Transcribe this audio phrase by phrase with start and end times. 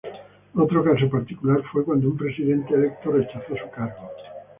[0.55, 4.09] Otro caso particular fue cuando un presidente electo rechazó su cargo.